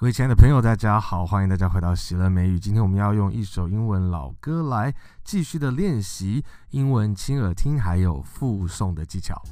[0.00, 2.56] 各位亲爱的朋友，大家好，欢迎大家回到喜乐美语。
[2.56, 9.42] 今天我们要用一首英文老歌来继续的练习英文亲耳听还有复诵的技巧。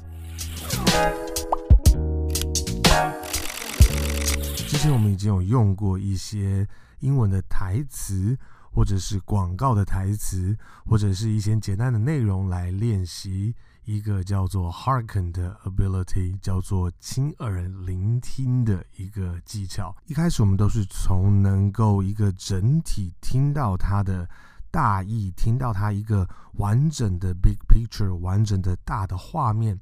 [4.69, 6.65] 之前我们已经有用过一些
[6.99, 8.37] 英文的台词，
[8.71, 13.53] 或者是广告的台词，或者是一些简单的内容来练习。
[13.87, 19.95] 一个叫做 hearken 的 ability，叫做亲耳聆听的一个技巧。
[20.07, 24.29] 一开始我们都是从能够一个整体听到它的
[24.69, 29.79] 大意，听到它一个完整的 big picture，完整的大的画面，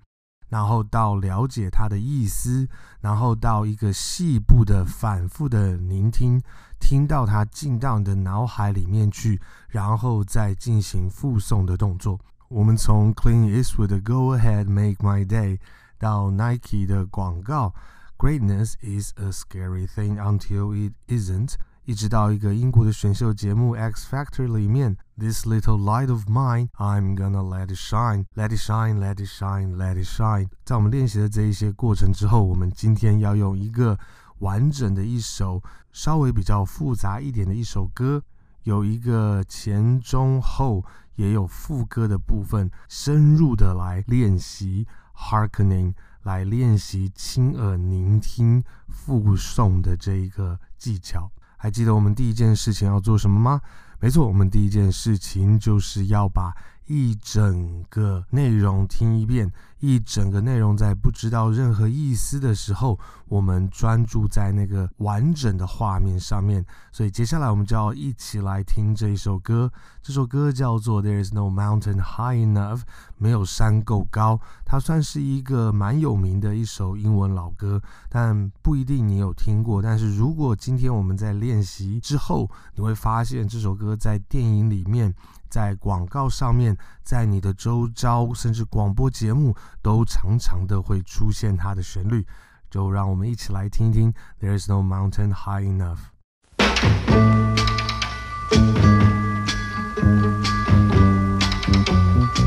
[0.50, 2.70] 然后到了解它的意思，
[3.02, 6.40] 然后到一个细部的反复的聆听，
[6.80, 12.20] 听到它进到你的脑海里面去，然后再进行复诵的动作。
[12.49, 15.59] 我们从 Clint Eastwood 的 Go Ahead Make My Day
[15.99, 17.73] 到 Nike 的广告
[18.19, 21.55] Greatness is a scary thing until it isn't，
[21.85, 28.59] 一直到一个英国的选秀节目 X Factor 里面 This little light of mine I'm gonna let it shine Let it
[28.59, 30.49] shine Let it shine Let it shine。
[30.65, 33.99] 在我们练习的这一些过程之后，我们今天要用一个
[34.41, 38.23] 完整的一首稍微比较复杂一点的一首歌，
[38.65, 40.85] 有一个前中后。
[41.16, 51.32] 也有副歌的部分，深入的来练习 hearkening，来练习亲耳聆听附送的这一个技巧。
[51.58, 53.62] 还记得我们第一件事情要做什么吗？
[54.00, 56.54] 没错，我们第一件事情就是要把
[56.86, 59.52] 一整个内容听一遍。
[59.86, 62.98] 一整个内容在不知道任何意思的时候，
[63.28, 66.66] 我们专注在那个完整的画面上面。
[66.92, 69.72] 所以接下来我们就要一起来听这一首歌。
[70.02, 72.80] 这首歌叫做《There Is No Mountain High Enough》，
[73.18, 74.40] 没有山够高。
[74.66, 79.82] 它算是一个蛮有名的一首英文老歌，但不一定你有听过。
[79.82, 85.14] 但是如果今天我们在练习之后，你会发现这首歌在电影里面。
[85.48, 92.27] 在广告上面，在你的周遭，甚至广播节目，都常常的会出现它的旋律。
[92.71, 94.15] 就让我们一起来听听。
[94.41, 95.99] There's no mountain high enough.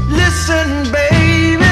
[0.09, 1.65] Listen, baby,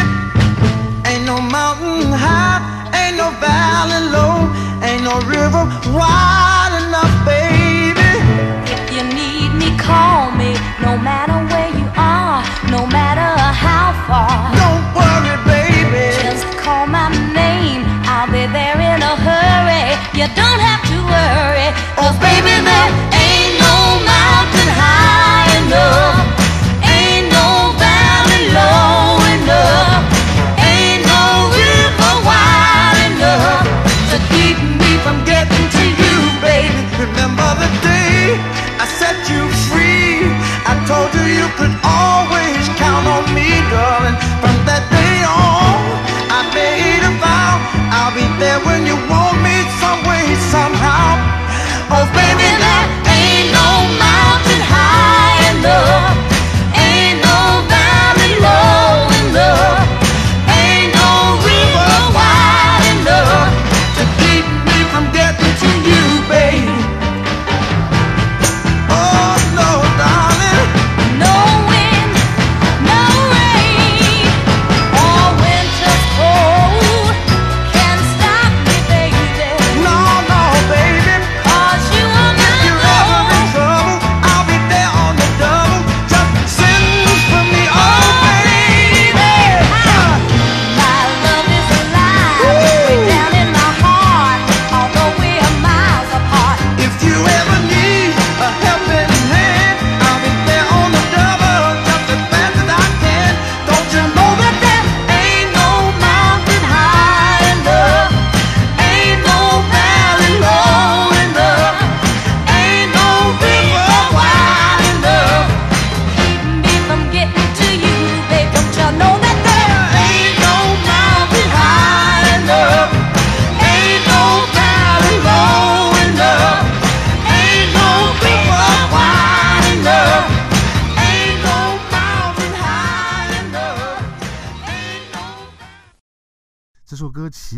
[1.06, 2.62] ain't no mountain high,
[2.94, 4.52] ain't no valley low,
[4.84, 5.66] ain't no river
[5.98, 6.45] wide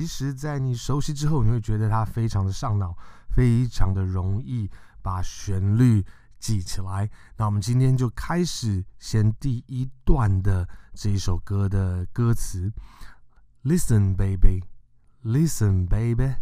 [0.09, 2.97] 实，在你熟悉之后，你会觉得它非常的上脑，
[3.31, 4.69] 非常的容易
[5.03, 6.05] 把旋律
[6.41, 7.09] 记起来。
[7.37, 12.73] 那我们今天就开始先第一段的这一首歌的歌词
[13.63, 14.65] ：Listen, baby,
[15.23, 16.37] listen, baby,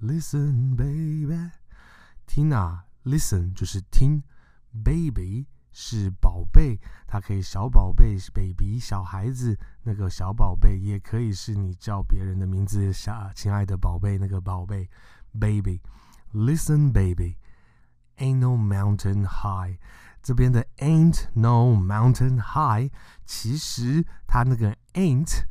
[0.00, 1.50] listen, baby。
[2.26, 4.22] 听啊，listen 就是听
[4.84, 5.46] ，baby
[5.80, 14.90] 是宝贝，它可以小宝贝，baby 小孩子那个小宝贝，也可以是你叫别人的名字，小亲爱的宝贝那个宝贝
[15.38, 19.78] ，baby，listen baby，ain't no mountain high。
[20.20, 22.90] 这边的 ain't no mountain high，
[23.24, 25.44] 其实它那个 ain't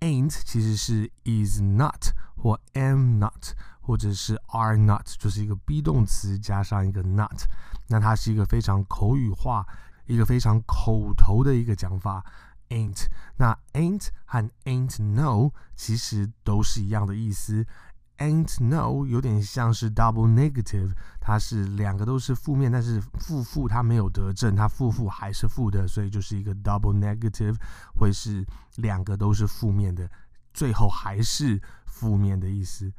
[0.00, 3.52] ain't 其实是 is not 或 am not
[3.84, 7.42] 或者是 are not，就是一个 be 动词加上一个 not。
[7.88, 9.64] 那它是一个非常口语化、
[10.06, 12.24] 一个非常口头的一个讲法。
[12.70, 17.66] ain't 那 ain't 和 ain't no 其实都是一样的意思。
[18.18, 27.56] ain't no 有点像是 double negative，它是两个都是负面，但是负负它没有得正，它负负还是负的，所以就是一个 double negative，
[27.94, 28.46] 会是
[28.76, 30.08] 两个都是负面的，
[30.54, 32.90] 最后还是负面的意思。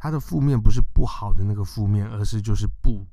[0.00, 3.06] 它的负面不是不好的那个负面，而是就是不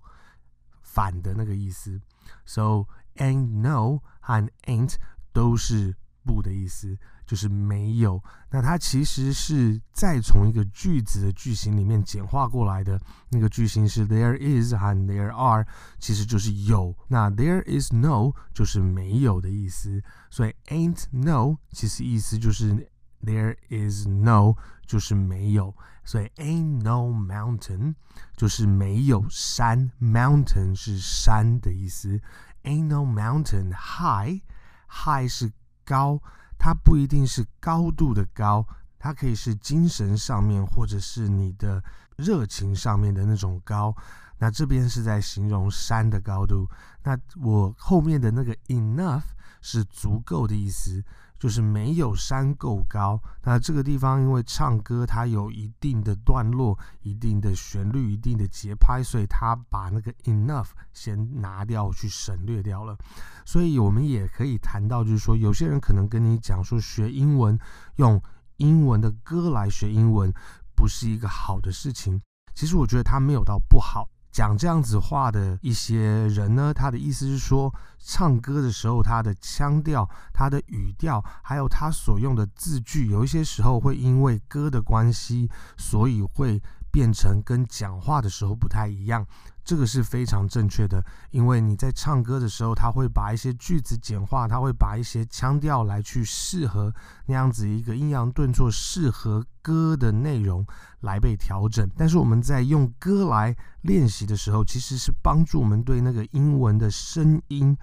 [0.82, 2.02] 反的那个意思。
[2.46, 2.88] So
[3.18, 4.96] ain't no 和 ain't
[5.32, 6.98] 都是不的意思。
[7.28, 12.98] 就是没有，那它其实是再从一个句子的句型里面简化过来的。
[13.32, 15.68] 那个句型是 there is 和 there are，
[16.00, 16.96] 其实就是有。
[17.10, 20.02] 那 there is no 就是没有的意思，
[20.32, 22.90] 所以 ain't no 其实意思就是
[23.28, 24.56] there is no
[24.88, 25.76] 就是没有。
[26.04, 27.96] 所以 ain't no mountain
[28.38, 32.22] 就是没有山，mountain 是山的意思。
[32.64, 35.52] ain't no mountain high，high 是
[35.84, 36.22] 高。
[36.58, 38.66] 它不一定是高度的高，
[38.98, 41.84] 它可以是精神上面，或者是你的
[42.16, 43.94] 热情上面的那种高。
[44.40, 46.70] 那这边是在形容山的高度。
[47.04, 49.24] 那我后面的那个 enough
[49.62, 51.04] 是足够的意思。
[51.40, 53.22] 就是没有山够高。
[53.44, 62.98] 那这个地方因为唱歌，它有一定的段落、一定的旋律、一定的节拍，所以它把那个 enough 先拿掉，去省略掉了。
[63.46, 67.58] 所以我们也可以谈到，就是说，有些人可能跟你讲说，学英文
[67.96, 68.22] 用
[68.58, 70.34] 英文的歌来学英文，
[70.76, 72.22] 不是一个好的事情。
[72.54, 74.10] 其实我觉得它没有到不好。
[74.38, 86.62] 讲这样子话的一些人呢，他的意思是说，唱歌的时候，他的腔调、他的语调，还有他所用的字句，有一些时候会因为歌的关系，所以会
[86.92, 89.26] 变成跟讲话的时候不太一样。
[89.68, 96.94] 这个是非常正确的，因为你在唱歌的时候，他会把一些句子简化，他会把一些腔调来去适合
[97.26, 100.66] 那样子一个阴阳顿挫，适合歌的内容
[101.02, 101.86] 来被调整。
[101.98, 107.78] 但是我们在用歌来练习的时候，其实是帮助我们对那个英文的声音。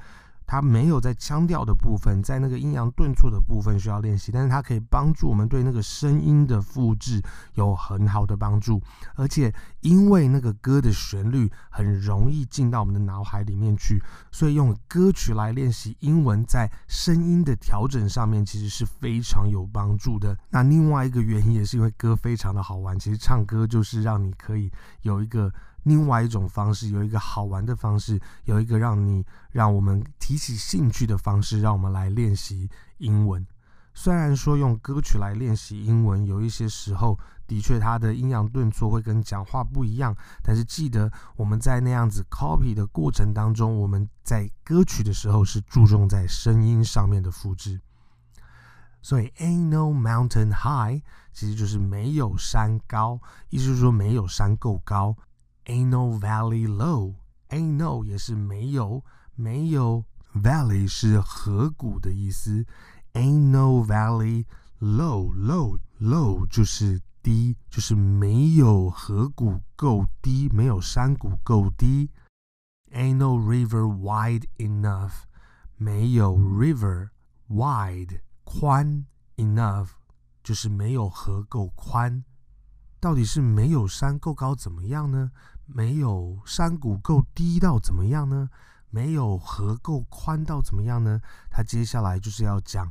[0.46, 7.23] 它没有在腔调的部分，在那个阴阳顿挫的部分需要练习，但是它可以帮助我们对那个声音的复制
[7.55, 8.81] 有很好的帮助。
[9.14, 20.37] 而且因为那个歌的旋律很容易进到我们的脑海里面去，所以用歌曲来练习英文，在声音的调整上面其实是非常有帮助的。
[20.50, 24.70] 那另外一个原因也是因为歌非常的好玩，其实唱歌就是让你可以
[25.02, 25.52] 有一个。
[25.85, 33.47] 另外一种方式，有一个好玩的方式，有一个让你让我们提起兴趣的方式，让我们来练习英文。
[33.97, 37.17] 虽然说用歌曲来练习英文，有一些时候
[37.47, 47.81] 的确它的阴阳顿挫会跟讲话不一样，但是记得我们在那样子 copy 的过程当中，我们在歌曲的时候是注重在声音上面的复制。
[49.00, 51.00] 所以 ain't no mountain high
[51.33, 55.14] 其实就是没有山高，意思是说没有山够高。
[55.65, 59.03] Ain't no valley low，ain't no 也是没有，
[59.36, 60.03] 没有
[60.34, 62.65] valley 是河谷的意思。
[63.13, 64.46] Ain't no valley
[64.79, 72.10] low，low low 就是低，就是没有河谷够低，没有山谷够低。
[72.91, 75.24] Ain't no river wide enough，
[75.75, 77.10] 没有 river
[77.48, 79.89] wide 宽 enough，
[80.44, 82.24] 就是没有河够宽。
[83.00, 85.32] 到底是没有山够高怎么样呢？
[85.66, 88.49] 没有山谷够低到怎么样呢？
[88.90, 91.21] 没有河够宽到怎么样呢？
[91.50, 92.88] 他接下来就是要讲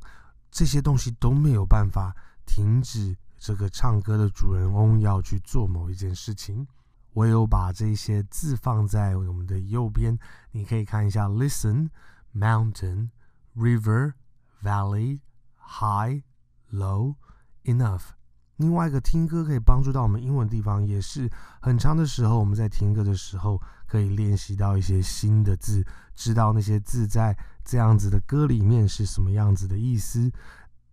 [0.51, 2.13] 这些东西都没有办法
[2.45, 6.67] 停止这个唱歌的主人翁要去做某一件事情。
[7.13, 10.17] 我有把这些字放在我们的右边，
[10.51, 11.89] 你可以看一下：listen,
[12.35, 13.11] mountain,
[13.55, 14.13] river,
[14.61, 15.19] valley,
[15.57, 16.23] high,
[16.71, 17.15] low,
[17.63, 18.15] enough。
[18.57, 21.29] 另外一个听歌可以帮助到我们英文地方，也是
[21.61, 30.31] 很长的时候，我们在听歌的时候可以练习到一些新的字，知道那些字在这样子的歌里面是什么样子的意思。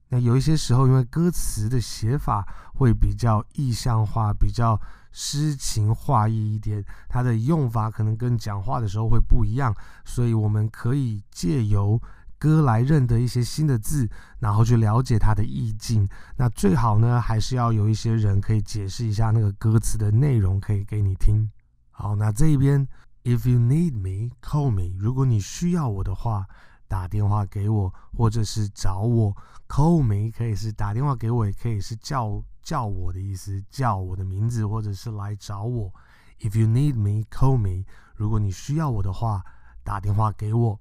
[0.09, 4.81] 那有一些时候，因为歌词的写法会比较意象化，比较
[5.13, 9.73] 诗情画意一点，它的用法可能跟讲话的时候会不一样，
[10.05, 12.01] 所以我们可以借由
[12.41, 16.09] 歌来认得一些新的字，然后去了解它的意境。
[16.39, 21.51] 那最好呢，还是要有一些人可以解释一下那个歌词的内容，可以给你听。
[21.91, 22.89] 好，那这一边
[23.25, 24.97] ，If you need me, call me。
[24.99, 26.47] 如果你需要我的话，
[26.89, 29.37] 打电话给我，或者是找我。
[29.69, 35.93] Call me 可以是打电话给我，也可以是叫叫我的意思，叫我的名字，或者是来找我。
[36.41, 37.85] If you need me, call me。
[38.17, 39.45] 如果你需要我的话，
[39.85, 40.81] 打电话给我。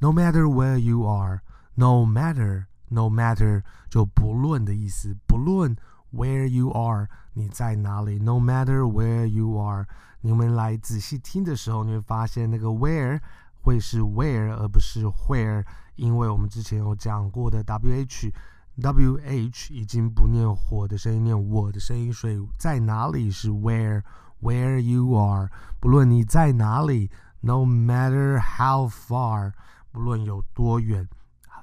[0.00, 1.40] No matter where you are,
[1.74, 5.76] no matter, no matter 就不论的意思，不论
[6.12, 8.18] where you are 你在哪里。
[8.18, 9.86] No matter where you are，
[10.20, 13.20] 你们来仔细听的时候，你会发现那个 where
[13.62, 15.64] 会是 where 而不是 where，
[15.94, 18.32] 因为我们之前有讲过的 wh
[18.78, 24.02] wh 已经不念火的声音，念我的声音，所以在哪里是 where
[24.42, 29.52] where you are，不论你在哪里，no matter how far。
[29.91, 31.07] 不论有多远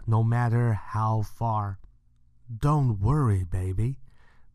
[0.05, 3.97] ，No matter how far，Don't worry, baby，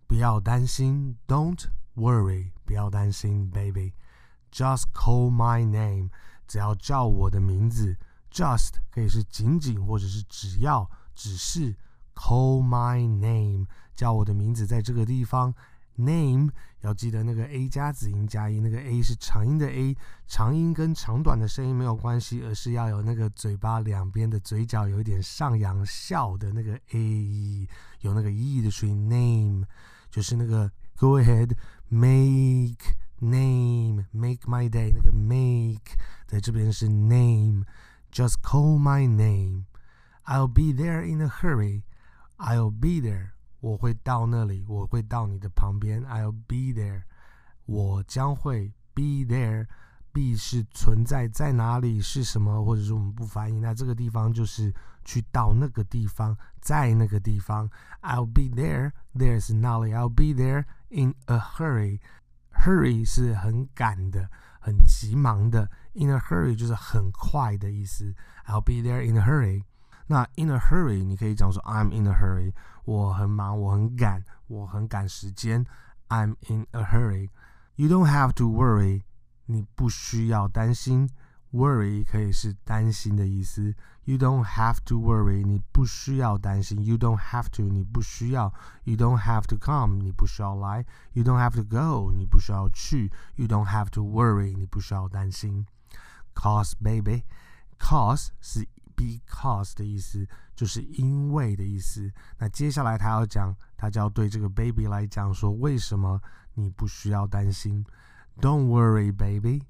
[0.07, 1.65] 不要担心，Don't
[1.95, 6.09] worry，不要担心，baby，Just call my name，
[6.47, 7.97] 只要叫我的名字
[8.31, 11.75] ，Just 可以是仅仅或者是只要，只是
[12.13, 15.53] ，Call my name，叫我的名字，在这个地方。
[15.95, 16.49] Name
[16.81, 19.95] 要记得那个 a 加子音加音，那个 a 是长音的 a，
[20.27, 27.67] 长音跟长短的声音没有关系，而是要有那个嘴巴两边的嘴角有一点上扬笑的那个 a，
[28.01, 29.09] 有那个 e 的声音。
[29.09, 29.65] Name
[30.09, 31.55] 就是那个 Go ahead
[31.89, 35.97] make name make my day 那个 make
[36.27, 43.31] 在这边是 name，just call my name，I'll be there in a hurry，I'll be there。
[43.63, 46.03] 我会到那里，我会到你的旁边。
[46.03, 47.03] I'll be there，
[47.65, 49.67] 我将会 be there。
[50.11, 54.71] be 是存在在哪里是什么，或者是我们不翻译，那这个地方就是
[55.03, 57.67] 去到那个地方，在那个地方。
[58.01, 61.99] I'll be there，there 是哪里？I'll be there in a hurry。
[62.51, 64.29] hurry 是很赶的，
[64.59, 65.71] 很急忙的。
[65.93, 68.13] In a hurry 就是很快的意思。
[68.45, 69.63] I'll be there in a hurry。
[70.06, 72.52] 那 in a hurry 你可以讲说 I'm in a hurry。
[72.84, 75.66] 我很忙，我很赶，我很赶时间。
[76.08, 77.28] I'm in a hurry.
[77.76, 79.02] You don't have to worry.
[79.44, 81.10] 你不需要担心。
[81.52, 83.74] Worry 可以是担心的意思。
[84.04, 85.44] You don't have to worry.
[85.44, 86.82] 你不需要担心。
[86.82, 87.62] You don't have to.
[87.62, 88.52] 你不需要。
[88.84, 90.02] You don't have to come.
[90.02, 90.86] 你不需要来。
[91.12, 92.10] You don't have to go.
[92.12, 93.12] 你不需要去。
[93.36, 94.56] You don't have to worry.
[94.56, 95.66] 你不需要担心。
[96.34, 97.24] Cause baby.
[97.78, 98.66] Cause 是。
[98.96, 102.12] Because 的意思就是因为的意思。
[102.38, 106.20] 那接下来他要讲，他就要对这个 baby 来讲说，为什么
[106.54, 107.84] 你不需要担心？
[108.40, 109.66] Don't worry, baby.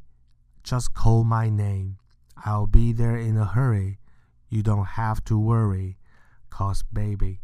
[0.64, 1.96] Just call my name.
[2.36, 3.98] I'll be there in a hurry.
[4.48, 5.96] You don't have to worry,
[6.48, 7.40] cause baby.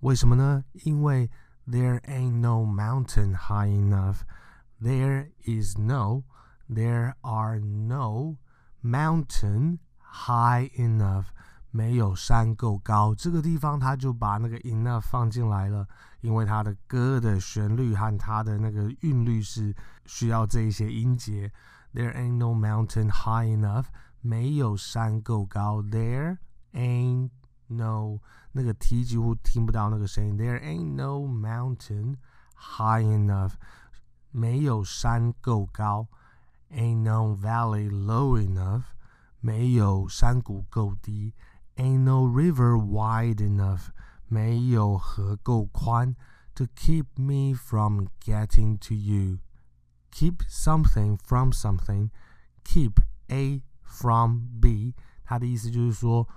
[0.00, 0.64] 为什么呢？
[0.72, 1.30] 因为
[1.68, 4.22] there ain't no mountain high enough.
[4.80, 6.24] There is no,
[6.68, 8.38] there are no
[8.82, 9.78] mountain.
[10.25, 11.25] High enough
[11.69, 15.87] 没有山够高，这个地方他就把那个 enough 放进来了，
[16.21, 21.51] 因为他的歌的旋律和他的那个韵律是需要这一些音节。
[21.93, 23.85] There ain't no mountain high enough，
[24.21, 25.81] 没有山够高。
[25.83, 26.37] There
[26.73, 27.29] ain't
[27.67, 28.19] no
[28.51, 30.37] 那个 T 几乎听不到那个声音。
[30.37, 32.15] There ain't no mountain
[32.55, 33.51] high enough，
[34.31, 36.07] 没有山够高。
[36.71, 38.83] Ain't no valley low enough。
[39.40, 41.34] 没有山谷够低，
[41.76, 43.88] Ain't no river wide enough，
[44.28, 46.14] 没有河够宽，
[46.54, 52.92] To keep me from getting to you。Keep something from something，keep
[53.28, 54.94] A from B，
[55.24, 56.28] 它的意思就是说，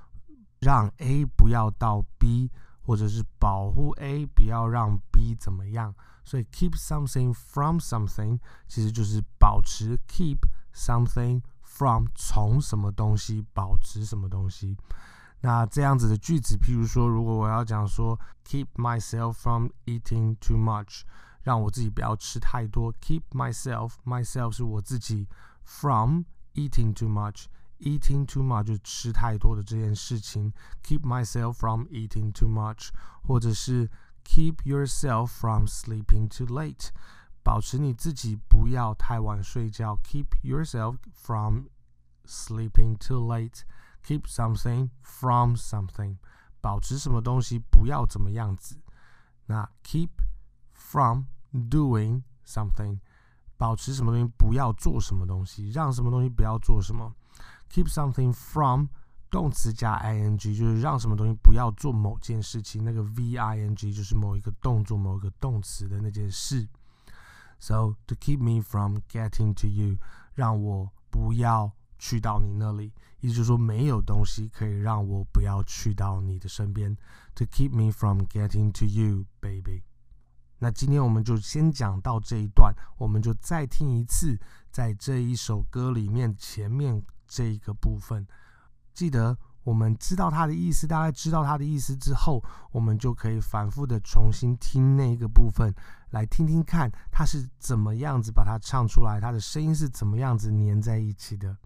[0.59, 2.49] 让 A 不要到 B，
[2.81, 5.93] 或者是保护 A 不要让 B 怎么样。
[6.23, 10.39] 所以 keep something from something 其实就是保持 keep
[10.73, 11.41] something。
[11.70, 14.76] From 从什么东西保持什么东西，
[15.40, 21.02] 那这样子的句子，譬如说，如果我要讲说 keep myself from eating too much，
[21.42, 25.28] 让我自己不要吃太多，keep myself，myself 是我自己
[25.62, 26.24] ，from
[26.54, 32.88] eating too much，eating too much 就吃太多的这件事情，keep myself from eating too much，
[33.22, 33.88] 或者是
[34.24, 36.90] keep yourself from sleeping too late。
[37.42, 41.66] 保持你自己不要太晚睡觉，keep yourself from
[42.26, 43.62] sleeping too late。
[44.02, 46.16] keep something from something，
[46.60, 48.80] 保持什么东西不要怎么样子。
[49.46, 50.08] 那 keep
[50.72, 52.98] from doing something，
[53.58, 57.14] 保持什么东西不要做什么东西，让什么东西不要做什么。
[57.70, 58.86] Keep something from
[59.30, 66.66] 动词加 ing 就是让什么东西不要做某件事情，那个 ving 就是某一个动作、某一个动词的那件事。
[67.60, 69.98] So to keep me from getting to you，
[70.34, 76.96] 让我不要去到你那里，意思就是说没有东西可以让我不要去到你的身边。
[77.34, 79.82] To keep me from getting to you, baby。
[80.58, 84.40] 那今天我们就先讲到这一段，我们就再听一次，
[84.72, 88.26] 在这一首歌里面前面这一个部分，
[88.94, 89.38] 记得。
[89.62, 95.74] 我们知道他的意思，大概知道他的意思之后，我们就可以反复的重新听那一个部分，
[96.10, 101.56] 来听听看他是怎么样子把它唱出来，他的声音是怎么样子粘在一起的。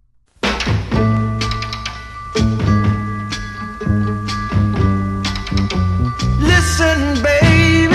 [6.40, 7.94] Listen, baby,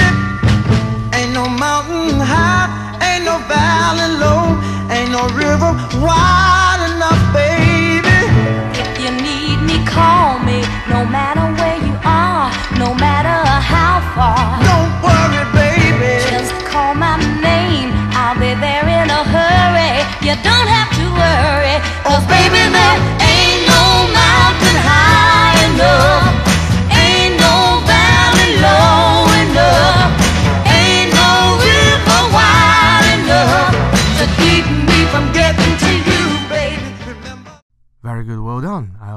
[1.12, 2.70] ain't no mountain high,
[3.02, 4.58] ain't no valley low,
[4.90, 6.49] ain't no river wide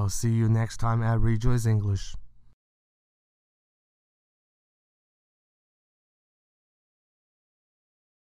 [0.03, 2.17] I'll see you next time at Rejoice English.